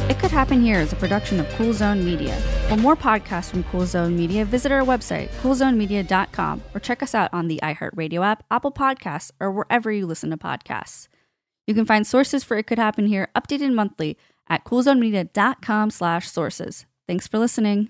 [0.10, 2.36] It Could Happen Here is a production of Cool Zone Media.
[2.70, 7.34] For more podcasts from Cool Zone Media, visit our website, coolzonemedia.com, or check us out
[7.34, 11.08] on the iHeartRadio app, Apple Podcasts, or wherever you listen to podcasts.
[11.66, 14.18] You can find sources for It Could Happen Here updated monthly
[14.50, 16.86] at coolzonemedia.com slash sources.
[17.06, 17.90] Thanks for listening.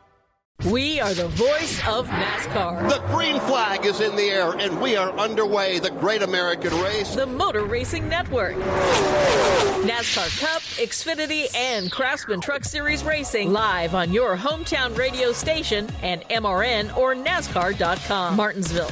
[0.65, 2.87] We are the voice of NASCAR.
[2.87, 5.79] The green flag is in the air, and we are underway.
[5.79, 7.15] The great American race.
[7.15, 8.55] The Motor Racing Network.
[9.81, 16.21] NASCAR Cup, Xfinity, and Craftsman Truck Series Racing live on your hometown radio station and
[16.29, 18.35] MRN or NASCAR.com.
[18.35, 18.91] Martinsville,